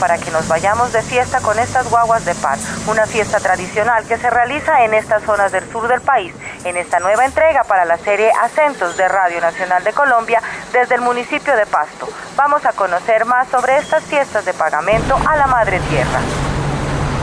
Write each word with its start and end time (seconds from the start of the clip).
Para 0.00 0.18
que 0.18 0.30
nos 0.30 0.48
vayamos 0.48 0.92
de 0.92 1.02
fiesta 1.02 1.40
con 1.40 1.58
estas 1.58 1.88
guaguas 1.90 2.24
de 2.24 2.34
pan, 2.34 2.58
una 2.88 3.06
fiesta 3.06 3.38
tradicional 3.38 4.04
que 4.06 4.16
se 4.16 4.30
realiza 4.30 4.82
en 4.84 4.94
estas 4.94 5.22
zonas 5.22 5.52
del 5.52 5.70
sur 5.70 5.86
del 5.86 6.00
país, 6.00 6.34
en 6.64 6.76
esta 6.76 6.98
nueva 6.98 7.26
entrega 7.26 7.62
para 7.64 7.84
la 7.84 7.98
serie 7.98 8.32
Acentos 8.42 8.96
de 8.96 9.06
Radio 9.06 9.40
Nacional 9.40 9.84
de 9.84 9.92
Colombia 9.92 10.42
desde 10.72 10.94
el 10.96 11.02
municipio 11.02 11.54
de 11.54 11.66
Pasto. 11.66 12.08
Vamos 12.34 12.64
a 12.64 12.72
conocer 12.72 13.26
más 13.26 13.48
sobre 13.48 13.76
estas 13.76 14.02
fiestas 14.04 14.44
de 14.44 14.54
pagamento 14.54 15.16
a 15.28 15.36
la 15.36 15.46
Madre 15.46 15.78
Tierra. 15.80 16.49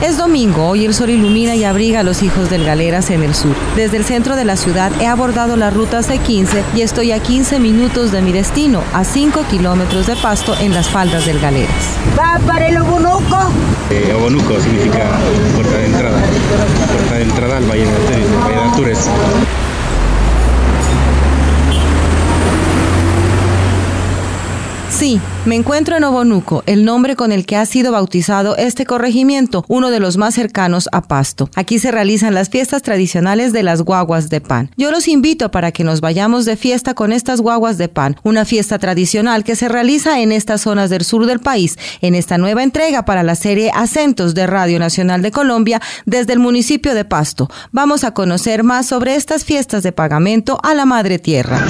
Es 0.00 0.16
domingo, 0.16 0.68
hoy 0.68 0.84
el 0.84 0.94
sol 0.94 1.10
ilumina 1.10 1.56
y 1.56 1.64
abriga 1.64 2.00
a 2.00 2.02
los 2.04 2.22
hijos 2.22 2.48
del 2.48 2.64
Galeras 2.64 3.10
en 3.10 3.24
el 3.24 3.34
sur. 3.34 3.56
Desde 3.74 3.96
el 3.96 4.04
centro 4.04 4.36
de 4.36 4.44
la 4.44 4.54
ciudad 4.54 4.92
he 5.00 5.08
abordado 5.08 5.56
la 5.56 5.70
ruta 5.70 6.02
C15 6.02 6.62
y 6.76 6.82
estoy 6.82 7.10
a 7.10 7.18
15 7.18 7.58
minutos 7.58 8.12
de 8.12 8.22
mi 8.22 8.30
destino, 8.30 8.84
a 8.92 9.02
5 9.02 9.46
kilómetros 9.50 10.06
de 10.06 10.14
pasto 10.14 10.54
en 10.60 10.72
las 10.72 10.88
faldas 10.88 11.26
del 11.26 11.40
Galeras. 11.40 11.96
Va 12.16 12.38
para 12.46 12.68
el 12.68 12.78
Obonuco. 12.78 13.50
Eh, 13.90 14.14
Obonuco 14.16 14.60
significa 14.60 15.18
puerta 15.56 15.76
de 15.76 15.86
entrada, 15.86 16.20
puerta 16.92 17.14
de 17.16 17.22
entrada 17.22 17.56
al 17.56 17.64
Valle 17.64 17.86
de, 17.86 17.98
Valle 17.98 18.54
de 18.54 18.60
Antures. 18.60 19.08
Sí, 24.98 25.20
me 25.46 25.54
encuentro 25.54 25.96
en 25.96 26.02
Obonuco, 26.02 26.64
el 26.66 26.84
nombre 26.84 27.14
con 27.14 27.30
el 27.30 27.46
que 27.46 27.54
ha 27.54 27.64
sido 27.66 27.92
bautizado 27.92 28.56
este 28.56 28.84
corregimiento, 28.84 29.64
uno 29.68 29.92
de 29.92 30.00
los 30.00 30.16
más 30.16 30.34
cercanos 30.34 30.88
a 30.90 31.02
Pasto. 31.02 31.48
Aquí 31.54 31.78
se 31.78 31.92
realizan 31.92 32.34
las 32.34 32.48
fiestas 32.48 32.82
tradicionales 32.82 33.52
de 33.52 33.62
las 33.62 33.82
guaguas 33.82 34.28
de 34.28 34.40
pan. 34.40 34.72
Yo 34.76 34.90
los 34.90 35.06
invito 35.06 35.52
para 35.52 35.70
que 35.70 35.84
nos 35.84 36.00
vayamos 36.00 36.46
de 36.46 36.56
fiesta 36.56 36.94
con 36.94 37.12
estas 37.12 37.40
guaguas 37.40 37.78
de 37.78 37.88
pan, 37.88 38.16
una 38.24 38.44
fiesta 38.44 38.80
tradicional 38.80 39.44
que 39.44 39.54
se 39.54 39.68
realiza 39.68 40.18
en 40.18 40.32
estas 40.32 40.62
zonas 40.62 40.90
del 40.90 41.04
sur 41.04 41.26
del 41.26 41.38
país, 41.38 41.78
en 42.00 42.16
esta 42.16 42.36
nueva 42.36 42.64
entrega 42.64 43.04
para 43.04 43.22
la 43.22 43.36
serie 43.36 43.70
Acentos 43.72 44.34
de 44.34 44.48
Radio 44.48 44.80
Nacional 44.80 45.22
de 45.22 45.30
Colombia 45.30 45.80
desde 46.06 46.32
el 46.32 46.40
municipio 46.40 46.96
de 46.96 47.04
Pasto. 47.04 47.48
Vamos 47.70 48.02
a 48.02 48.14
conocer 48.14 48.64
más 48.64 48.86
sobre 48.86 49.14
estas 49.14 49.44
fiestas 49.44 49.84
de 49.84 49.92
pagamento 49.92 50.58
a 50.64 50.74
la 50.74 50.86
Madre 50.86 51.20
Tierra. 51.20 51.64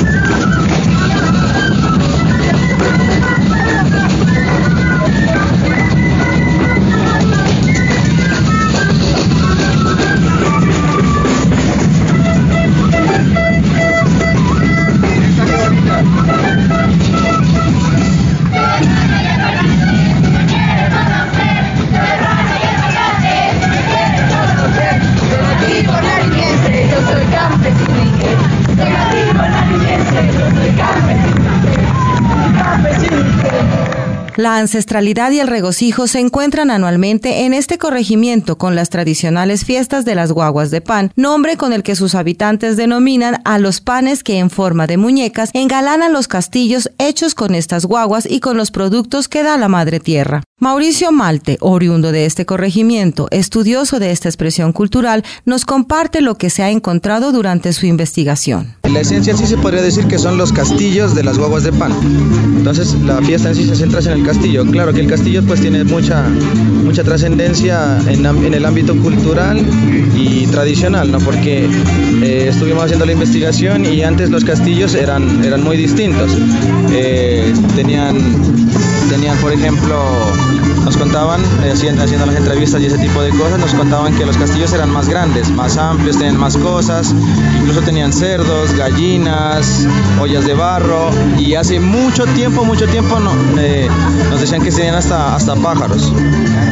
La 34.38 34.56
ancestralidad 34.58 35.32
y 35.32 35.40
el 35.40 35.48
regocijo 35.48 36.06
se 36.06 36.20
encuentran 36.20 36.70
anualmente 36.70 37.44
en 37.44 37.52
este 37.52 37.76
corregimiento 37.76 38.56
con 38.56 38.76
las 38.76 38.88
tradicionales 38.88 39.64
fiestas 39.64 40.04
de 40.04 40.14
las 40.14 40.30
guaguas 40.30 40.70
de 40.70 40.80
pan, 40.80 41.10
nombre 41.16 41.56
con 41.56 41.72
el 41.72 41.82
que 41.82 41.96
sus 41.96 42.14
habitantes 42.14 42.76
denominan 42.76 43.42
a 43.44 43.58
los 43.58 43.80
panes 43.80 44.22
que 44.22 44.38
en 44.38 44.48
forma 44.48 44.86
de 44.86 44.96
muñecas 44.96 45.50
engalanan 45.54 46.12
los 46.12 46.28
castillos 46.28 46.88
hechos 46.98 47.34
con 47.34 47.56
estas 47.56 47.84
guaguas 47.84 48.28
y 48.30 48.38
con 48.38 48.56
los 48.56 48.70
productos 48.70 49.26
que 49.26 49.42
da 49.42 49.58
la 49.58 49.66
madre 49.66 49.98
tierra. 49.98 50.44
Mauricio 50.60 51.10
Malte, 51.10 51.58
oriundo 51.60 52.12
de 52.12 52.24
este 52.24 52.46
corregimiento, 52.46 53.26
estudioso 53.32 53.98
de 53.98 54.12
esta 54.12 54.28
expresión 54.28 54.72
cultural, 54.72 55.24
nos 55.46 55.64
comparte 55.64 56.20
lo 56.20 56.36
que 56.36 56.50
se 56.50 56.62
ha 56.62 56.70
encontrado 56.70 57.32
durante 57.32 57.72
su 57.72 57.86
investigación. 57.86 58.77
La 58.92 59.00
esencia 59.00 59.36
sí 59.36 59.46
se 59.46 59.56
podría 59.58 59.82
decir 59.82 60.06
que 60.06 60.18
son 60.18 60.38
los 60.38 60.52
castillos 60.52 61.14
de 61.14 61.22
las 61.22 61.38
guaguas 61.38 61.62
de 61.62 61.72
pan. 61.72 61.92
Entonces 62.56 62.94
la 63.04 63.20
fiesta 63.22 63.50
en 63.50 63.54
sí 63.54 63.64
se 63.64 63.76
centra 63.76 64.00
en 64.00 64.20
el 64.20 64.24
castillo. 64.24 64.64
Claro 64.66 64.92
que 64.92 65.00
el 65.00 65.06
castillo 65.06 65.42
pues 65.46 65.60
tiene 65.60 65.84
mucha, 65.84 66.24
mucha 66.84 67.04
trascendencia 67.04 67.98
en, 68.08 68.24
en, 68.24 68.54
el 68.54 68.64
ámbito 68.64 68.96
cultural 68.96 69.58
y 70.16 70.46
tradicional, 70.46 71.12
¿no? 71.12 71.18
Porque 71.18 71.68
eh, 72.22 72.46
estuvimos 72.48 72.84
haciendo 72.84 73.06
la 73.06 73.12
investigación 73.12 73.84
y 73.84 74.02
antes 74.02 74.30
los 74.30 74.44
castillos 74.44 74.94
eran, 74.94 75.44
eran 75.44 75.62
muy 75.62 75.76
distintos. 75.76 76.30
Eh, 76.90 77.52
tenían, 77.76 78.16
tenían, 79.08 79.36
por 79.38 79.52
ejemplo, 79.52 79.96
nos 80.84 80.96
contaban, 80.96 81.40
eh, 81.64 81.72
haciendo, 81.72 82.04
las 82.26 82.36
entrevistas 82.36 82.80
y 82.80 82.86
ese 82.86 82.98
tipo 82.98 83.22
de 83.22 83.30
cosas, 83.30 83.58
nos 83.58 83.74
contaban 83.74 84.14
que 84.16 84.24
los 84.24 84.36
castillos 84.36 84.72
eran 84.72 84.90
más 84.90 85.08
grandes, 85.08 85.50
más 85.50 85.76
amplios, 85.76 86.16
tenían 86.16 86.38
más 86.38 86.56
cosas, 86.56 87.14
incluso 87.58 87.80
tenían 87.82 88.12
cerdos, 88.12 88.72
gallinas, 88.74 89.86
ollas 90.20 90.46
de 90.46 90.54
barro 90.54 91.10
y 91.38 91.54
hace 91.54 91.80
mucho 91.80 92.24
tiempo, 92.26 92.64
mucho 92.64 92.86
tiempo 92.86 93.18
eh, 93.58 93.88
nos 94.30 94.40
decían 94.40 94.62
que 94.62 94.70
tenían 94.70 94.94
hasta, 94.94 95.34
hasta 95.34 95.54
pájaros, 95.56 96.12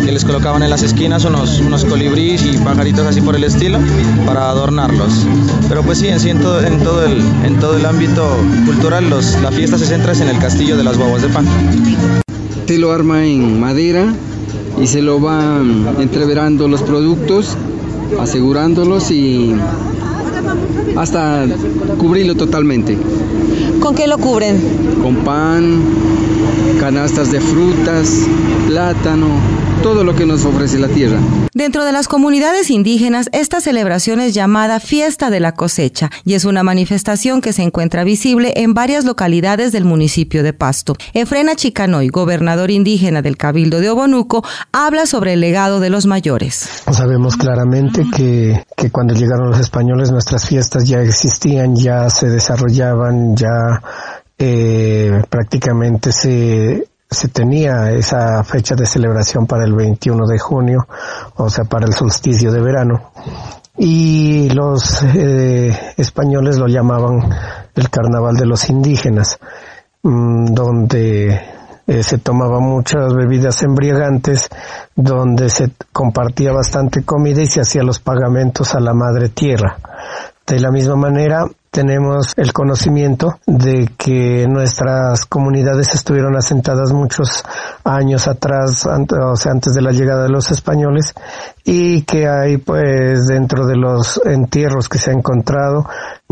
que 0.05 0.13
les 0.13 0.25
colocaban 0.25 0.63
en 0.63 0.71
las 0.71 0.83
esquinas 0.83 1.25
unos, 1.25 1.61
unos 1.61 1.85
colibríes 1.85 2.45
y 2.45 2.59
pajaritos 2.59 3.07
así 3.07 3.21
por 3.21 3.37
el 3.37 3.45
estilo 3.45 3.79
para 4.25 4.49
adornarlos. 4.51 5.27
Pero 5.69 5.83
pues 5.83 5.99
sí, 5.99 6.09
en, 6.09 6.41
todo, 6.41 6.61
el, 6.61 7.21
en 7.45 7.59
todo 7.59 7.77
el 7.77 7.87
ámbito 7.87 8.27
cultural 8.67 9.11
la 9.43 9.53
fiesta 9.53 9.79
se 9.79 9.87
centra 9.87 10.13
en 10.13 10.29
el 10.29 10.39
castillo 10.39 10.77
de 10.77 10.85
las 10.85 10.97
guaguas 10.97 11.23
de 11.23 11.29
pan. 11.29 11.47
Se 12.67 12.79
lo 12.79 12.91
arma 12.91 13.25
en 13.25 13.61
madera 13.61 14.13
y 14.83 14.89
se 14.89 15.01
lo 15.01 15.21
va 15.21 15.63
entreverando 16.01 16.67
los 16.67 16.83
productos, 16.83 17.57
asegurándolos 18.21 19.13
y 19.13 19.55
hasta 20.97 21.47
cubrirlo 21.97 22.35
totalmente. 22.35 22.99
¿Con 23.79 23.95
qué 23.95 24.09
lo 24.09 24.19
cubren? 24.19 24.61
Con 25.01 25.15
pan, 25.19 25.81
canastas 26.81 27.31
de 27.31 27.41
frutas, 27.41 28.23
plátano, 28.67 29.29
todo 29.83 30.05
lo 30.05 30.15
que 30.15 30.27
nos 30.27 30.45
ofrece 30.45 30.79
la 30.79 30.89
tierra. 30.89 31.19
Dentro 31.55 31.85
de 31.85 31.93
las 31.93 32.09
comunidades 32.09 32.71
indígenas, 32.71 33.29
esta 33.33 33.61
celebración 33.61 34.21
es 34.21 34.35
llamada 34.35 34.81
Fiesta 34.81 35.31
de 35.31 35.41
la 35.41 35.53
Cosecha 35.53 36.11
y 36.25 36.35
es 36.35 36.45
una 36.45 36.63
manifestación 36.63 37.41
que 37.41 37.53
se 37.53 37.63
encuentra 37.63 38.05
visible 38.05 38.53
en 38.57 38.75
varias 38.75 39.05
localidades 39.05 39.73
del 39.73 39.85
municipio 39.85 40.43
de 40.43 40.53
Pasto. 40.53 40.95
Efrena 41.15 41.55
Chicanoy, 41.57 42.09
gobernador 42.09 42.71
indígena 42.71 43.23
del 43.23 43.37
Cabildo 43.37 43.81
de 43.81 43.91
Obonuco, 43.91 44.45
habla 44.73 45.07
sobre 45.07 45.33
el 45.33 45.41
legado 45.41 45.81
de 45.81 45.91
los 45.91 46.07
mayores. 46.07 46.69
Sabemos 46.91 47.37
claramente 47.37 48.05
que, 48.15 48.65
que 48.77 48.91
cuando 48.91 49.15
llegaron 49.15 49.51
los 49.51 49.61
españoles 49.61 50.11
nuestras 50.11 50.47
fiestas 50.47 50.85
ya 50.87 51.01
existían, 51.01 51.75
ya 51.75 52.11
se 52.11 52.29
desarrollaban, 52.29 53.35
ya 53.37 53.83
eh, 54.39 55.23
prácticamente 55.31 56.13
se 56.13 56.87
se 57.11 57.29
tenía 57.29 57.93
esa 57.93 58.43
fecha 58.45 58.75
de 58.75 58.87
celebración 58.87 59.47
para 59.47 59.65
el 59.65 59.75
21 59.75 60.27
de 60.27 60.39
junio, 60.39 60.87
o 61.37 61.49
sea, 61.49 61.65
para 61.65 61.87
el 61.87 61.95
solsticio 61.95 62.51
de 62.51 62.61
verano. 62.61 63.13
Y 63.79 64.49
los 64.51 65.03
eh, 65.03 65.95
españoles 65.97 66.59
lo 66.59 66.67
llamaban 66.67 67.31
el 67.75 67.91
carnaval 67.91 68.37
de 68.37 68.47
los 68.47 68.69
indígenas, 68.71 69.39
mm, 70.03 70.47
donde 70.47 71.41
eh, 71.87 72.03
se 72.03 72.19
tomaba 72.19 72.59
muchas 72.59 73.15
bebidas 73.15 73.63
embriagantes, 73.63 74.49
donde 74.95 75.49
se 75.51 75.71
compartía 75.93 76.53
bastante 76.53 77.05
comida 77.05 77.43
y 77.43 77.47
se 77.47 77.61
hacía 77.61 77.83
los 77.83 78.01
pagamentos 78.01 78.75
a 78.75 78.81
la 78.81 78.95
madre 78.95 79.29
tierra. 79.29 79.79
De 80.47 80.59
la 80.59 80.71
misma 80.71 80.97
manera, 80.97 81.47
tenemos 81.77 82.33
el 82.39 82.55
conocimiento 82.55 83.39
de 83.47 83.91
que 83.99 84.47
nuestras 84.49 85.27
comunidades 85.27 85.95
estuvieron 85.95 86.35
asentadas 86.35 86.91
muchos 86.95 87.45
años 87.85 88.27
atrás, 88.29 88.87
antes 88.87 89.75
de 89.75 89.83
la 89.83 89.93
llegada 89.93 90.23
de 90.23 90.31
los 90.31 90.51
españoles, 90.51 91.13
y 91.69 92.03
que 92.03 92.29
hay 92.29 92.59
pues 92.59 93.27
dentro 93.27 93.67
de 93.67 93.77
los 93.77 94.21
entierros 94.25 94.89
que 94.89 94.99
se 94.99 95.11
ha 95.11 95.15
encontrado 95.15 95.85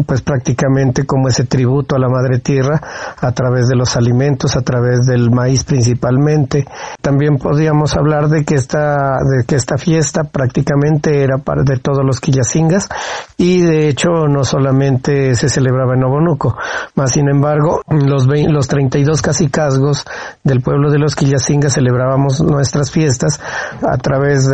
pues 0.06 0.22
prácticamente 0.22 1.06
como 1.06 1.28
ese 1.28 1.44
tributo 1.44 1.94
a 1.94 1.98
la 2.00 2.08
madre 2.08 2.38
tierra 2.38 2.80
a 3.20 3.32
través 3.32 3.68
de 3.68 3.76
los 3.76 3.96
alimentos, 3.96 4.56
a 4.56 4.62
través 4.62 5.06
del 5.06 5.30
maíz 5.30 5.64
principalmente. 5.64 6.64
También 7.00 7.38
podríamos 7.38 7.96
hablar 7.96 8.28
de 8.28 8.44
que 8.44 8.54
esta, 8.54 9.18
de 9.18 9.44
que 9.44 9.54
esta 9.54 9.76
fiesta 9.76 10.24
prácticamente 10.24 11.22
era 11.22 11.38
para 11.38 11.62
de 11.62 11.78
todos 11.78 12.04
los 12.04 12.20
quillacingas 12.20 12.88
y 13.36 13.62
de 13.62 13.88
hecho 13.88 14.28
no 14.28 14.44
solamente 14.44 15.34
se 15.34 15.48
celebraba 15.48 15.94
en 15.94 16.04
Obonuco, 16.04 16.56
más 16.94 17.12
sin 17.12 17.28
embargo 17.28 17.82
los, 17.88 18.26
los 18.26 18.68
32 18.68 19.22
casicazgos 19.22 20.04
del 20.42 20.60
pueblo 20.60 20.90
de 20.90 20.98
los 20.98 21.14
quillacingas 21.14 21.74
celebrábamos 21.74 22.40
nuestras 22.40 22.90
fiestas 22.90 23.40
a 23.82 23.96
través 23.98 24.48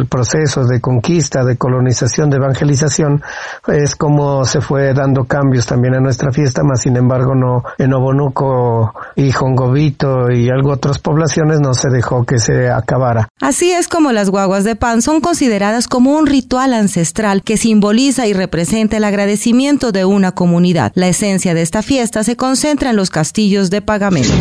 del 0.00 0.08
proceso 0.08 0.64
de 0.64 0.80
conquista, 0.80 1.44
de 1.44 1.56
colonización, 1.56 2.30
de 2.30 2.36
evangelización, 2.38 3.22
es 3.68 3.94
como 3.94 4.44
se 4.44 4.60
fue 4.60 4.94
dando 4.94 5.24
cambios 5.24 5.66
también 5.66 5.94
a 5.94 6.00
nuestra 6.00 6.32
fiesta, 6.32 6.62
más 6.64 6.80
sin 6.80 6.96
embargo 6.96 7.34
no 7.34 7.62
en 7.76 7.92
Obonuco 7.92 8.94
y 9.14 9.30
Jongovito 9.30 10.30
y 10.30 10.48
algo 10.48 10.72
otras 10.72 10.98
poblaciones 10.98 11.60
no 11.60 11.74
se 11.74 11.90
dejó 11.90 12.24
que 12.24 12.38
se 12.38 12.70
acabara. 12.70 13.28
Así 13.40 13.72
es 13.72 13.88
como 13.88 14.12
las 14.12 14.30
guaguas 14.30 14.64
de 14.64 14.74
pan 14.74 15.02
son 15.02 15.20
consideradas 15.20 15.86
como 15.86 16.12
un 16.12 16.26
ritual 16.26 16.72
ancestral 16.72 17.42
que 17.42 17.58
simboliza 17.58 18.26
y 18.26 18.32
representa 18.32 18.96
el 18.96 19.04
agradecimiento 19.04 19.92
de 19.92 20.06
una 20.06 20.32
comunidad. 20.32 20.92
La 20.94 21.08
esencia 21.08 21.52
de 21.52 21.62
esta 21.62 21.82
fiesta 21.82 22.24
se 22.24 22.36
concentra 22.36 22.90
en 22.90 22.96
los 22.96 23.10
castillos 23.10 23.68
de 23.70 23.82
pagamento. 23.82 24.32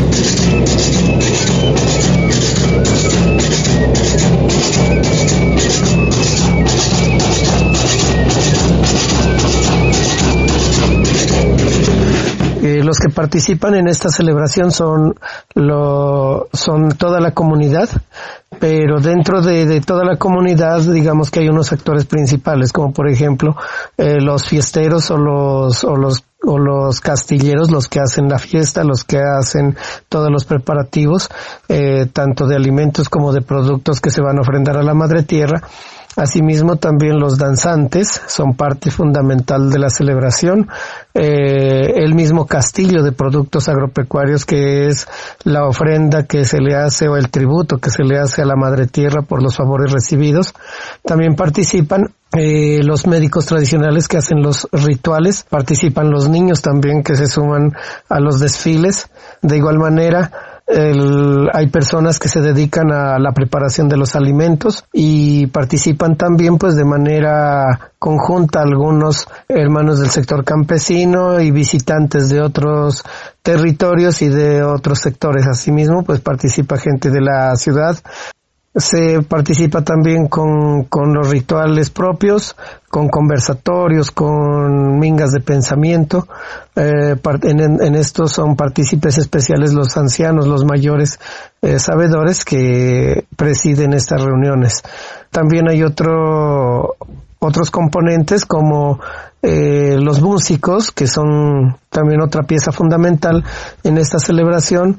Los 12.89 12.97
que 12.97 13.09
participan 13.09 13.75
en 13.75 13.87
esta 13.87 14.09
celebración 14.09 14.71
son 14.71 15.13
lo, 15.53 16.47
son 16.51 16.89
toda 16.89 17.19
la 17.19 17.33
comunidad, 17.33 17.87
pero 18.59 18.99
dentro 18.99 19.43
de, 19.43 19.79
toda 19.81 20.03
la 20.03 20.17
comunidad, 20.17 20.81
digamos 20.81 21.29
que 21.29 21.41
hay 21.41 21.49
unos 21.49 21.71
actores 21.71 22.05
principales, 22.05 22.73
como 22.73 22.91
por 22.91 23.07
ejemplo 23.07 23.55
eh, 23.95 24.19
los 24.19 24.43
fiesteros 24.49 25.11
o 25.11 25.17
los 25.17 25.83
o 25.83 25.95
los 25.95 26.23
o 26.41 26.57
los 26.57 26.99
castilleros, 26.99 27.69
los 27.69 27.87
que 27.87 27.99
hacen 27.99 28.27
la 28.27 28.39
fiesta, 28.39 28.83
los 28.83 29.03
que 29.03 29.19
hacen 29.19 29.75
todos 30.07 30.31
los 30.31 30.45
preparativos, 30.45 31.29
eh, 31.67 32.07
tanto 32.11 32.47
de 32.47 32.55
alimentos 32.55 33.07
como 33.07 33.33
de 33.33 33.41
productos 33.41 34.01
que 34.01 34.09
se 34.09 34.21
van 34.21 34.39
a 34.39 34.41
ofrendar 34.41 34.77
a 34.77 34.83
la 34.83 34.95
madre 34.95 35.21
tierra 35.21 35.61
Asimismo, 36.19 36.75
también 36.75 37.17
los 37.17 37.37
danzantes 37.37 38.21
son 38.27 38.53
parte 38.53 38.91
fundamental 38.91 39.69
de 39.69 39.79
la 39.79 39.89
celebración. 39.89 40.67
Eh, 41.13 41.93
el 41.95 42.13
mismo 42.13 42.45
castillo 42.45 43.03
de 43.03 43.13
productos 43.13 43.69
agropecuarios 43.69 44.43
que 44.43 44.87
es 44.87 45.07
la 45.45 45.65
ofrenda 45.65 46.23
que 46.23 46.43
se 46.43 46.59
le 46.59 46.75
hace 46.75 47.07
o 47.07 47.15
el 47.15 47.29
tributo 47.29 47.77
que 47.77 47.89
se 47.89 48.03
le 48.03 48.19
hace 48.19 48.41
a 48.41 48.45
la 48.45 48.57
Madre 48.57 48.85
Tierra 48.87 49.21
por 49.21 49.41
los 49.41 49.55
favores 49.55 49.93
recibidos. 49.93 50.53
También 51.05 51.35
participan 51.35 52.09
eh, 52.37 52.81
los 52.83 53.07
médicos 53.07 53.45
tradicionales 53.45 54.09
que 54.09 54.17
hacen 54.17 54.41
los 54.41 54.67
rituales, 54.73 55.45
participan 55.49 56.11
los 56.11 56.27
niños 56.27 56.61
también 56.61 57.01
que 57.01 57.15
se 57.15 57.27
suman 57.27 57.71
a 58.09 58.19
los 58.19 58.41
desfiles. 58.41 59.09
De 59.41 59.55
igual 59.55 59.79
manera, 59.79 60.48
hay 60.71 61.67
personas 61.67 62.19
que 62.19 62.29
se 62.29 62.41
dedican 62.41 62.91
a 62.91 63.17
la 63.17 63.31
preparación 63.31 63.89
de 63.89 63.97
los 63.97 64.15
alimentos 64.15 64.85
y 64.93 65.47
participan 65.47 66.15
también 66.15 66.57
pues 66.57 66.75
de 66.75 66.85
manera 66.85 67.91
conjunta 67.97 68.61
algunos 68.61 69.27
hermanos 69.47 69.99
del 69.99 70.11
sector 70.11 70.43
campesino 70.43 71.39
y 71.39 71.49
visitantes 71.49 72.29
de 72.29 72.41
otros 72.41 73.03
territorios 73.41 74.21
y 74.21 74.29
de 74.29 74.63
otros 74.63 74.99
sectores. 74.99 75.47
Asimismo 75.47 76.03
pues 76.03 76.19
participa 76.19 76.77
gente 76.77 77.09
de 77.09 77.21
la 77.21 77.55
ciudad 77.55 77.97
se 78.75 79.21
participa 79.23 79.83
también 79.83 80.27
con, 80.27 80.83
con, 80.85 81.13
los 81.13 81.29
rituales 81.29 81.89
propios, 81.89 82.55
con 82.89 83.07
conversatorios, 83.07 84.11
con 84.11 84.99
mingas 84.99 85.31
de 85.31 85.41
pensamiento. 85.41 86.27
Eh, 86.75 87.15
en, 87.43 87.81
en, 87.81 87.95
estos 87.95 88.31
son 88.31 88.55
partícipes 88.55 89.17
especiales 89.17 89.73
los 89.73 89.95
ancianos, 89.97 90.47
los 90.47 90.65
mayores 90.65 91.19
eh, 91.61 91.79
sabedores 91.79 92.43
que 92.43 93.25
presiden 93.35 93.93
estas 93.93 94.21
reuniones. 94.23 94.81
También 95.29 95.69
hay 95.69 95.83
otro, 95.83 96.95
otros 97.39 97.71
componentes 97.71 98.45
como 98.45 98.99
eh, 99.41 99.97
los 99.99 100.21
músicos, 100.21 100.91
que 100.91 101.07
son 101.07 101.77
también 101.89 102.21
otra 102.21 102.43
pieza 102.43 102.71
fundamental 102.71 103.43
en 103.83 103.97
esta 103.97 104.19
celebración. 104.19 104.97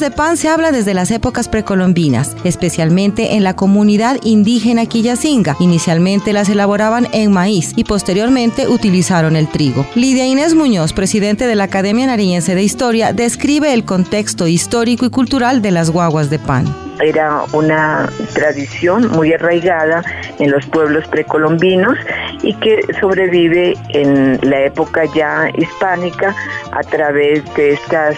De 0.00 0.10
pan 0.10 0.36
se 0.36 0.50
habla 0.50 0.72
desde 0.72 0.92
las 0.92 1.10
épocas 1.10 1.48
precolombinas, 1.48 2.36
especialmente 2.44 3.34
en 3.34 3.42
la 3.42 3.56
comunidad 3.56 4.18
indígena 4.22 4.84
Quillacinga. 4.84 5.56
Inicialmente 5.58 6.34
las 6.34 6.50
elaboraban 6.50 7.08
en 7.12 7.32
maíz 7.32 7.72
y 7.76 7.84
posteriormente 7.84 8.68
utilizaron 8.68 9.36
el 9.36 9.48
trigo. 9.48 9.86
Lidia 9.94 10.26
Inés 10.26 10.54
Muñoz, 10.54 10.92
presidente 10.92 11.46
de 11.46 11.54
la 11.54 11.64
Academia 11.64 12.06
Nariñense 12.06 12.54
de 12.54 12.62
Historia, 12.62 13.14
describe 13.14 13.72
el 13.72 13.86
contexto 13.86 14.46
histórico 14.46 15.06
y 15.06 15.10
cultural 15.10 15.62
de 15.62 15.70
las 15.70 15.88
guaguas 15.88 16.28
de 16.28 16.38
pan 16.40 16.66
era 17.04 17.42
una 17.52 18.08
tradición 18.32 19.10
muy 19.10 19.30
arraigada 19.32 20.02
en 20.38 20.50
los 20.50 20.64
pueblos 20.64 21.06
precolombinos 21.08 21.98
y 22.42 22.54
que 22.54 22.80
sobrevive 23.00 23.74
en 23.90 24.38
la 24.42 24.64
época 24.64 25.04
ya 25.14 25.50
hispánica 25.58 26.34
a 26.72 26.82
través 26.82 27.42
de 27.54 27.74
estas 27.74 28.16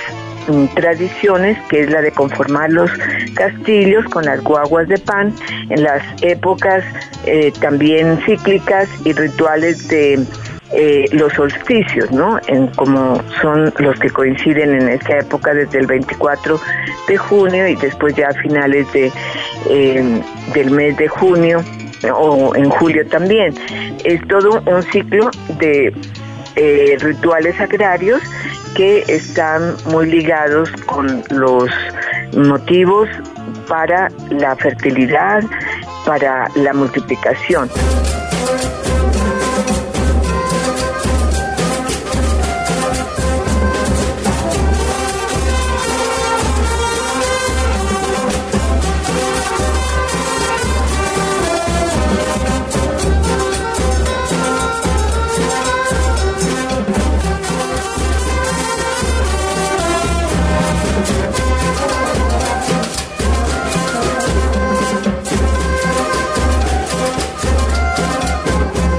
tradiciones 0.74 1.58
que 1.68 1.82
es 1.82 1.90
la 1.90 2.00
de 2.00 2.10
conformar 2.12 2.70
los 2.70 2.90
castillos 3.34 4.04
con 4.06 4.24
las 4.24 4.42
guaguas 4.42 4.88
de 4.88 4.98
pan 4.98 5.34
en 5.70 5.82
las 5.82 6.02
épocas 6.22 6.84
eh, 7.26 7.52
también 7.60 8.18
cíclicas 8.24 8.88
y 9.04 9.12
rituales 9.12 9.88
de 9.88 10.24
eh, 10.72 11.06
los 11.12 11.32
solsticios, 11.32 12.10
¿no? 12.10 12.38
En 12.46 12.66
como 12.68 13.22
son 13.40 13.72
los 13.78 13.98
que 13.98 14.10
coinciden 14.10 14.74
en 14.74 14.88
esta 14.90 15.18
época 15.18 15.54
desde 15.54 15.78
el 15.78 15.86
24 15.86 16.60
de 17.08 17.16
junio 17.16 17.68
y 17.68 17.74
después 17.76 18.14
ya 18.14 18.28
a 18.28 18.34
finales 18.34 18.90
de, 18.92 19.10
eh, 19.70 20.22
del 20.52 20.70
mes 20.70 20.94
de 20.98 21.08
junio 21.08 21.64
o 22.14 22.54
en 22.54 22.68
julio 22.68 23.06
también. 23.08 23.54
Es 24.04 24.20
todo 24.28 24.62
un 24.66 24.82
ciclo 24.82 25.30
de 25.58 25.90
eh, 26.56 26.96
rituales 27.00 27.58
agrarios 27.60 28.20
que 28.78 29.02
están 29.08 29.74
muy 29.86 30.06
ligados 30.06 30.70
con 30.86 31.24
los 31.30 31.68
motivos 32.36 33.08
para 33.66 34.08
la 34.30 34.54
fertilidad, 34.54 35.42
para 36.06 36.48
la 36.54 36.72
multiplicación. 36.72 37.68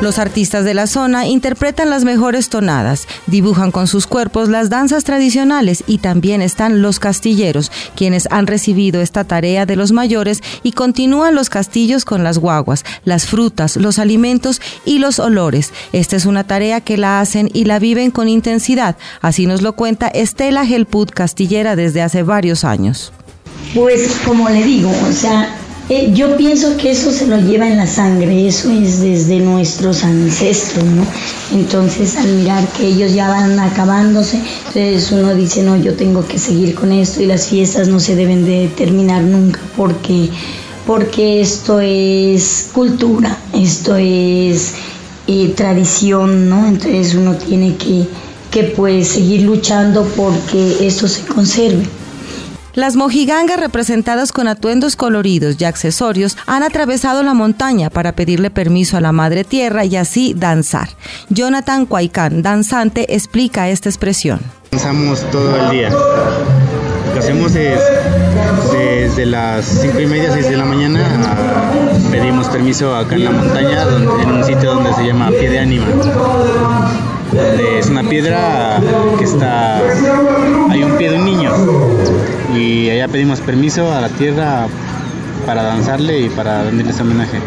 Los 0.01 0.17
artistas 0.17 0.63
de 0.63 0.73
la 0.73 0.87
zona 0.87 1.27
interpretan 1.27 1.89
las 1.89 2.05
mejores 2.05 2.47
tonadas, 2.47 3.05
dibujan 3.27 3.69
con 3.69 3.85
sus 3.85 4.07
cuerpos 4.07 4.47
las 4.47 4.69
danzas 4.69 5.03
tradicionales 5.03 5.83
y 5.87 5.97
también 5.97 6.41
están 6.41 6.81
los 6.81 6.99
castilleros, 6.99 7.69
quienes 7.97 8.25
han 8.31 8.47
recibido 8.47 9.01
esta 9.01 9.25
tarea 9.25 9.65
de 9.65 9.75
los 9.75 9.91
mayores 9.91 10.41
y 10.63 10.71
continúan 10.71 11.35
los 11.35 11.49
castillos 11.49 12.05
con 12.05 12.23
las 12.23 12.37
guaguas, 12.37 12.85
las 13.03 13.25
frutas, 13.25 13.75
los 13.75 13.99
alimentos 13.99 14.61
y 14.85 14.99
los 14.99 15.19
olores. 15.19 15.73
Esta 15.91 16.15
es 16.15 16.25
una 16.25 16.45
tarea 16.45 16.79
que 16.79 16.95
la 16.95 17.19
hacen 17.19 17.49
y 17.53 17.65
la 17.65 17.77
viven 17.77 18.09
con 18.09 18.29
intensidad, 18.29 18.95
así 19.19 19.47
nos 19.47 19.61
lo 19.61 19.73
cuenta 19.73 20.07
Estela 20.07 20.65
Gelput, 20.65 21.11
castillera 21.11 21.75
desde 21.75 22.01
hace 22.01 22.23
varios 22.23 22.63
años. 22.63 23.11
Pues 23.75 24.17
como 24.25 24.47
le 24.47 24.63
digo, 24.63 24.91
o 25.09 25.11
sea, 25.11 25.53
Eh, 25.91 26.11
yo 26.13 26.37
pienso 26.37 26.77
que 26.77 26.91
eso 26.91 27.11
se 27.11 27.25
lo 27.25 27.39
lleva 27.39 27.67
en 27.67 27.77
la 27.77 27.87
sangre, 27.87 28.47
eso 28.47 28.69
es 28.69 29.01
desde 29.01 29.39
nuestros 29.39 30.03
ancestros, 30.03 30.85
¿no? 30.85 31.03
Entonces 31.51 32.15
al 32.15 32.27
mirar 32.27 32.67
que 32.73 32.85
ellos 32.85 33.15
ya 33.15 33.27
van 33.27 33.59
acabándose, 33.59 34.39
entonces 34.67 35.11
uno 35.11 35.33
dice, 35.33 35.63
no, 35.63 35.75
yo 35.77 35.95
tengo 35.95 36.27
que 36.27 36.37
seguir 36.37 36.75
con 36.75 36.91
esto 36.91 37.23
y 37.23 37.25
las 37.25 37.47
fiestas 37.47 37.87
no 37.87 37.99
se 37.99 38.15
deben 38.15 38.45
de 38.45 38.67
terminar 38.77 39.23
nunca 39.23 39.59
porque, 39.75 40.29
porque 40.85 41.41
esto 41.41 41.79
es 41.79 42.69
cultura, 42.71 43.35
esto 43.55 43.95
es 43.95 44.73
eh, 45.25 45.53
tradición, 45.55 46.49
¿no? 46.49 46.67
Entonces 46.67 47.15
uno 47.15 47.33
tiene 47.33 47.77
que, 47.77 48.05
que 48.51 48.63
pues 48.63 49.07
seguir 49.07 49.41
luchando 49.41 50.03
porque 50.15 50.85
esto 50.85 51.07
se 51.07 51.21
conserve. 51.25 51.98
Las 52.75 52.95
mojigangas 52.95 53.59
representadas 53.59 54.31
con 54.31 54.47
atuendos 54.47 54.95
coloridos 54.95 55.55
y 55.59 55.65
accesorios 55.65 56.37
han 56.45 56.63
atravesado 56.63 57.23
la 57.23 57.33
montaña 57.33 57.89
para 57.89 58.11
pedirle 58.11 58.51
permiso 58.51 58.95
a 58.95 59.01
la 59.01 59.11
Madre 59.11 59.43
Tierra 59.43 59.85
y 59.85 59.95
así 59.95 60.33
danzar. 60.37 60.89
Jonathan 61.29 61.87
Cuaicán, 61.87 62.43
danzante, 62.43 63.15
explica 63.15 63.69
esta 63.69 63.89
expresión. 63.89 64.39
Danzamos 64.71 65.21
todo 65.31 65.55
el 65.55 65.71
día. 65.71 65.89
Lo 65.89 67.13
que 67.13 67.19
hacemos 67.19 67.55
es 67.55 67.79
desde 68.71 69.25
las 69.25 69.65
5 69.65 69.99
y 69.99 70.05
media, 70.05 70.31
6 70.31 70.49
de 70.49 70.57
la 70.57 70.65
mañana, 70.65 71.03
pedimos 72.11 72.47
permiso 72.47 72.95
acá 72.95 73.15
en 73.15 73.25
la 73.25 73.31
montaña, 73.31 73.83
en 74.21 74.31
un 74.31 74.43
sitio 74.43 74.75
donde 74.75 74.93
se 74.93 75.07
llama 75.07 75.29
Pie 75.29 75.49
de 75.49 75.59
Ánima. 75.59 75.87
es 77.77 77.87
una 77.87 78.03
piedra 78.03 78.79
que 79.17 79.23
está. 79.23 79.81
Allá 82.89 83.07
pedimos 83.07 83.41
permiso 83.41 83.93
a 83.93 84.01
la 84.01 84.09
tierra 84.09 84.67
para 85.45 85.63
danzarle 85.63 86.21
y 86.21 86.29
para 86.29 86.63
rendirles 86.63 86.99
homenaje. 86.99 87.39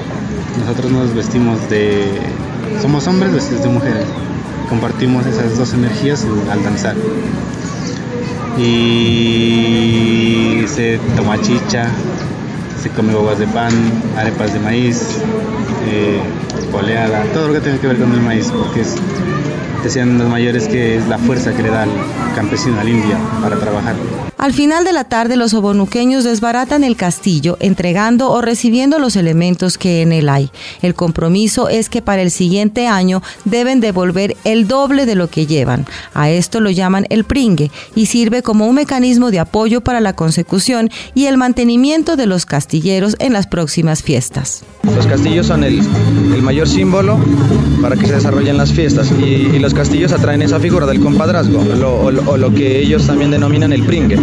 Nosotros 0.58 0.90
nos 0.90 1.14
vestimos 1.14 1.68
de... 1.70 2.20
Somos 2.80 3.06
hombres 3.06 3.32
vestidos 3.32 3.62
de 3.62 3.68
mujeres. 3.68 4.06
Compartimos 4.68 5.26
esas 5.26 5.56
dos 5.56 5.72
energías 5.74 6.26
al 6.50 6.62
danzar. 6.62 6.96
Y 8.58 10.64
se 10.66 10.98
toma 11.16 11.40
chicha, 11.40 11.88
se 12.82 12.90
come 12.90 13.14
bobas 13.14 13.38
de 13.38 13.46
pan, 13.46 13.72
arepas 14.16 14.52
de 14.52 14.60
maíz, 14.60 15.18
eh, 15.86 16.20
poleada, 16.70 17.22
todo 17.32 17.48
lo 17.48 17.54
que 17.54 17.60
tiene 17.60 17.78
que 17.78 17.86
ver 17.86 17.98
con 17.98 18.12
el 18.12 18.20
maíz, 18.20 18.50
porque 18.50 18.80
es, 18.80 18.96
decían 19.82 20.18
los 20.18 20.28
mayores 20.28 20.68
que 20.68 20.96
es 20.96 21.08
la 21.08 21.18
fuerza 21.18 21.52
que 21.54 21.62
le 21.62 21.70
da 21.70 21.82
al 21.82 21.90
campesino, 22.34 22.80
al 22.80 22.88
indio, 22.88 23.16
para 23.40 23.56
trabajar. 23.56 23.96
Al 24.38 24.52
final 24.52 24.84
de 24.84 24.92
la 24.92 25.04
tarde 25.04 25.36
los 25.36 25.54
obonuqueños 25.54 26.24
desbaratan 26.24 26.82
el 26.82 26.96
castillo 26.96 27.56
entregando 27.60 28.30
o 28.30 28.40
recibiendo 28.40 28.98
los 28.98 29.14
elementos 29.14 29.78
que 29.78 30.02
en 30.02 30.10
él 30.10 30.28
hay. 30.28 30.50
El 30.82 30.94
compromiso 30.94 31.68
es 31.68 31.88
que 31.88 32.02
para 32.02 32.22
el 32.22 32.32
siguiente 32.32 32.88
año 32.88 33.22
deben 33.44 33.78
devolver 33.78 34.36
el 34.42 34.66
doble 34.66 35.06
de 35.06 35.14
lo 35.14 35.28
que 35.28 35.46
llevan. 35.46 35.86
A 36.12 36.30
esto 36.30 36.60
lo 36.60 36.70
llaman 36.70 37.06
el 37.08 37.22
pringue 37.22 37.70
y 37.94 38.06
sirve 38.06 38.42
como 38.42 38.66
un 38.66 38.74
mecanismo 38.74 39.30
de 39.30 39.38
apoyo 39.38 39.80
para 39.80 40.00
la 40.00 40.14
consecución 40.14 40.90
y 41.14 41.26
el 41.26 41.36
mantenimiento 41.36 42.16
de 42.16 42.26
los 42.26 42.44
castilleros 42.44 43.14
en 43.20 43.32
las 43.32 43.46
próximas 43.46 44.02
fiestas. 44.02 44.64
Los 44.82 45.06
castillos 45.06 45.46
son 45.46 45.62
el, 45.62 45.82
mayor 46.42 46.68
símbolo 46.68 47.18
para 47.80 47.96
que 47.96 48.06
se 48.06 48.14
desarrollen 48.14 48.56
las 48.56 48.72
fiestas 48.72 49.12
y, 49.12 49.58
los 49.58 49.71
castillos 49.74 50.12
atraen 50.12 50.42
esa 50.42 50.58
figura 50.58 50.86
del 50.86 51.00
compadrazgo 51.00 51.60
o, 51.60 52.36
lo 52.36 52.54
que 52.54 52.80
ellos 52.80 53.06
también 53.06 53.30
denominan 53.30 53.72
el 53.72 53.82
pringue 53.84 54.18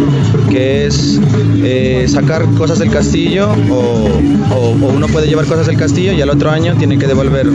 que 0.50 0.86
es 0.86 1.20
eh, 1.62 2.06
sacar 2.08 2.44
cosas 2.56 2.78
del 2.78 2.90
castillo 2.90 3.48
o 3.70 4.70
uno 4.70 5.06
puede 5.08 5.28
llevar 5.28 5.46
cosas 5.46 5.66
del 5.66 5.76
castillo 5.76 6.12
y 6.12 6.20
al 6.20 6.30
otro 6.30 6.50
año 6.50 6.74
tiene 6.76 6.98
que 6.98 7.06
devolver 7.06 7.46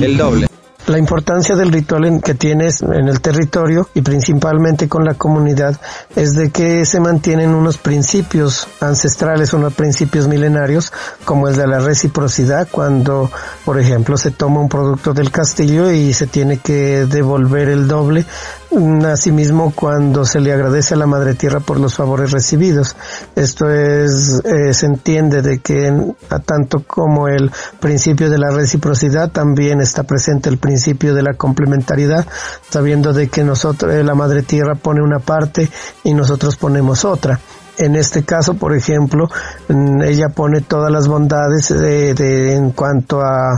el 0.00 0.16
doble. 0.16 0.47
La 0.88 0.96
importancia 0.96 1.54
del 1.54 1.70
ritual 1.70 2.06
en, 2.06 2.20
que 2.22 2.32
tienes 2.32 2.80
en 2.80 3.08
el 3.08 3.20
territorio 3.20 3.90
y 3.92 4.00
principalmente 4.00 4.88
con 4.88 5.04
la 5.04 5.12
comunidad 5.12 5.78
es 6.16 6.32
de 6.34 6.48
que 6.50 6.86
se 6.86 6.98
mantienen 6.98 7.50
unos 7.54 7.76
principios 7.76 8.66
ancestrales, 8.80 9.52
unos 9.52 9.74
principios 9.74 10.28
milenarios, 10.28 10.90
como 11.26 11.46
el 11.46 11.56
de 11.56 11.66
la 11.66 11.80
reciprocidad, 11.80 12.68
cuando, 12.70 13.30
por 13.66 13.78
ejemplo, 13.78 14.16
se 14.16 14.30
toma 14.30 14.60
un 14.60 14.70
producto 14.70 15.12
del 15.12 15.30
castillo 15.30 15.90
y 15.90 16.14
se 16.14 16.26
tiene 16.26 16.56
que 16.56 17.04
devolver 17.04 17.68
el 17.68 17.86
doble, 17.86 18.24
asimismo 19.06 19.72
cuando 19.74 20.24
se 20.24 20.40
le 20.40 20.52
agradece 20.52 20.94
a 20.94 20.98
la 20.98 21.06
Madre 21.06 21.34
Tierra 21.34 21.60
por 21.60 21.80
los 21.80 21.94
favores 21.94 22.30
recibidos. 22.30 22.96
Esto 23.34 23.70
es, 23.70 24.42
eh, 24.44 24.74
se 24.74 24.86
entiende 24.86 25.42
de 25.42 25.60
que 25.60 25.92
a 26.28 26.38
tanto 26.40 26.84
como 26.86 27.28
el 27.28 27.50
principio 27.80 28.28
de 28.28 28.38
la 28.38 28.50
reciprocidad 28.50 29.30
también 29.30 29.80
está 29.80 30.02
presente 30.02 30.48
el 30.48 30.58
principio 30.58 31.14
de 31.14 31.22
la 31.22 31.34
complementariedad, 31.34 32.26
sabiendo 32.68 33.12
de 33.12 33.28
que 33.28 33.42
nosotros, 33.42 33.92
eh, 33.92 34.04
la 34.04 34.14
Madre 34.14 34.42
Tierra 34.42 34.74
pone 34.74 35.02
una 35.02 35.18
parte 35.18 35.68
y 36.04 36.12
nosotros 36.12 36.56
ponemos 36.56 37.04
otra. 37.04 37.40
En 37.78 37.94
este 37.94 38.24
caso, 38.24 38.54
por 38.54 38.74
ejemplo, 38.74 39.28
ella 39.68 40.30
pone 40.30 40.62
todas 40.62 40.90
las 40.90 41.06
bondades 41.06 41.68
de, 41.68 42.56
en 42.56 42.72
cuanto 42.72 43.20
a, 43.20 43.52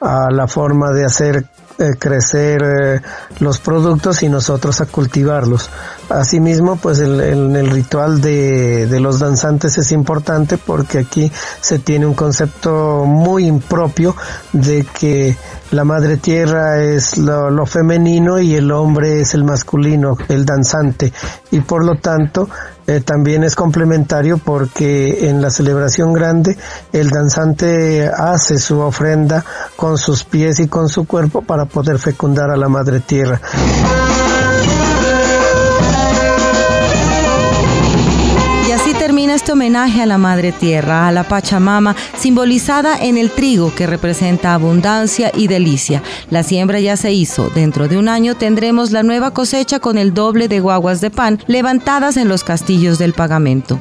a 0.00 0.30
la 0.30 0.46
forma 0.48 0.92
de 0.92 1.04
hacer 1.04 1.44
eh, 1.78 1.96
crecer 1.98 2.62
eh, 2.62 3.00
los 3.40 3.58
productos 3.58 4.22
y 4.22 4.28
nosotros 4.28 4.80
a 4.80 4.86
cultivarlos. 4.86 5.70
Asimismo, 6.08 6.76
pues 6.76 7.00
el, 7.00 7.20
el, 7.20 7.70
ritual 7.70 8.20
de, 8.20 8.86
de, 8.86 9.00
los 9.00 9.18
danzantes 9.18 9.76
es 9.78 9.90
importante 9.92 10.56
porque 10.56 10.98
aquí 10.98 11.32
se 11.60 11.78
tiene 11.80 12.06
un 12.06 12.14
concepto 12.14 13.04
muy 13.06 13.46
impropio 13.46 14.14
de 14.52 14.84
que 14.84 15.36
la 15.72 15.84
madre 15.84 16.16
tierra 16.16 16.80
es 16.80 17.18
lo, 17.18 17.66
femenino 17.66 18.38
y 18.38 18.54
el 18.54 18.70
hombre 18.70 19.20
es 19.20 19.34
el 19.34 19.44
masculino, 19.44 20.16
el 20.28 20.44
danzante. 20.44 21.12
Y 21.50 21.60
por 21.60 21.84
lo 21.84 21.96
tanto, 21.96 22.48
eh, 22.86 23.00
también 23.00 23.42
es 23.42 23.56
complementario 23.56 24.38
porque 24.38 25.28
en 25.28 25.42
la 25.42 25.50
celebración 25.50 26.12
grande 26.12 26.56
el 26.92 27.10
danzante 27.10 28.08
hace 28.08 28.58
su 28.58 28.78
ofrenda 28.78 29.44
con 29.74 29.98
sus 29.98 30.22
pies 30.22 30.60
y 30.60 30.68
con 30.68 30.88
su 30.88 31.04
cuerpo 31.04 31.42
para 31.42 31.64
poder 31.64 31.98
fecundar 31.98 32.50
a 32.50 32.56
la 32.56 32.68
madre 32.68 33.00
tierra. 33.00 33.40
Este 39.46 39.52
homenaje 39.52 40.02
a 40.02 40.06
la 40.06 40.18
Madre 40.18 40.50
Tierra, 40.50 41.06
a 41.06 41.12
la 41.12 41.22
Pachamama, 41.22 41.94
simbolizada 42.16 42.98
en 42.98 43.16
el 43.16 43.30
trigo 43.30 43.72
que 43.72 43.86
representa 43.86 44.54
abundancia 44.54 45.30
y 45.32 45.46
delicia. 45.46 46.02
La 46.30 46.42
siembra 46.42 46.80
ya 46.80 46.96
se 46.96 47.12
hizo. 47.12 47.48
Dentro 47.50 47.86
de 47.86 47.96
un 47.96 48.08
año 48.08 48.34
tendremos 48.34 48.90
la 48.90 49.04
nueva 49.04 49.30
cosecha 49.30 49.78
con 49.78 49.98
el 49.98 50.14
doble 50.14 50.48
de 50.48 50.58
guaguas 50.58 51.00
de 51.00 51.12
pan 51.12 51.38
levantadas 51.46 52.16
en 52.16 52.28
los 52.28 52.42
castillos 52.42 52.98
del 52.98 53.12
pagamento. 53.12 53.78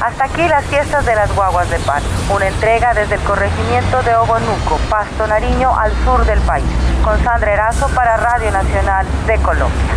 Hasta 0.00 0.24
aquí 0.24 0.48
las 0.48 0.64
fiestas 0.64 1.06
de 1.06 1.14
las 1.14 1.32
guaguas 1.36 1.70
de 1.70 1.78
pan, 1.78 2.02
una 2.34 2.48
entrega 2.48 2.94
desde 2.94 3.14
el 3.14 3.20
corregimiento 3.20 4.02
de 4.02 4.16
Ogonuco, 4.16 4.80
Pasto 4.90 5.28
Nariño, 5.28 5.78
al 5.78 5.92
sur 6.04 6.26
del 6.26 6.40
país, 6.40 6.66
con 7.04 7.22
Sandra 7.22 7.52
Erazo 7.52 7.86
para 7.94 8.16
Radio 8.16 8.50
Nacional 8.50 9.06
de 9.28 9.36
Colombia. 9.36 9.94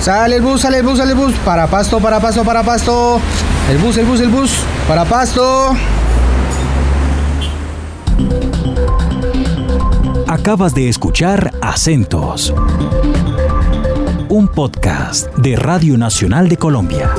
Sale 0.00 0.36
el 0.36 0.42
bus, 0.42 0.62
sale 0.62 0.78
el 0.78 0.82
bus, 0.84 0.98
sale 0.98 1.12
el 1.12 1.18
bus. 1.18 1.34
Para 1.44 1.66
pasto, 1.66 2.00
para 2.00 2.20
pasto, 2.20 2.42
para 2.44 2.62
pasto. 2.62 3.20
El 3.70 3.78
bus, 3.78 3.96
el 3.98 4.06
bus, 4.06 4.20
el 4.20 4.28
bus. 4.28 4.50
Para 4.88 5.04
pasto. 5.04 5.76
Acabas 10.26 10.74
de 10.74 10.88
escuchar 10.88 11.52
Acentos, 11.60 12.54
un 14.28 14.48
podcast 14.48 15.28
de 15.36 15.56
Radio 15.56 15.98
Nacional 15.98 16.48
de 16.48 16.56
Colombia. 16.56 17.10